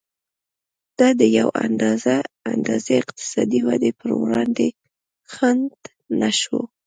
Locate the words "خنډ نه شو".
5.33-6.59